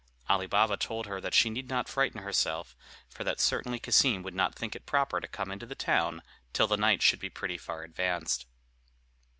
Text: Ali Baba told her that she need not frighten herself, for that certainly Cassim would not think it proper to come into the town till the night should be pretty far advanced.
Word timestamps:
Ali 0.27 0.47
Baba 0.47 0.77
told 0.77 1.05
her 1.05 1.21
that 1.21 1.35
she 1.35 1.51
need 1.51 1.69
not 1.69 1.87
frighten 1.87 2.23
herself, 2.23 2.75
for 3.07 3.23
that 3.23 3.39
certainly 3.39 3.77
Cassim 3.77 4.23
would 4.23 4.33
not 4.33 4.55
think 4.55 4.75
it 4.75 4.87
proper 4.87 5.21
to 5.21 5.27
come 5.27 5.51
into 5.51 5.67
the 5.67 5.75
town 5.75 6.23
till 6.53 6.65
the 6.65 6.75
night 6.75 7.03
should 7.03 7.19
be 7.19 7.29
pretty 7.29 7.59
far 7.59 7.83
advanced. 7.83 8.47